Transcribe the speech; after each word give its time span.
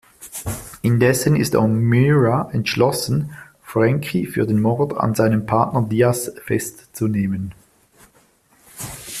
Indessen 0.81 1.35
ist 1.35 1.55
O’Meara 1.55 2.49
entschlossen, 2.53 3.35
Frankie 3.61 4.25
für 4.25 4.47
den 4.47 4.59
Mord 4.59 4.97
an 4.97 5.13
seinem 5.13 5.45
Partner 5.45 5.83
Diaz 5.83 6.31
festzunehmen. 6.43 7.53